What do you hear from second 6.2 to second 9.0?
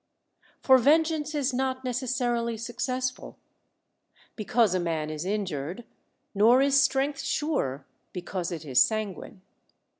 nor is strength sure, because it is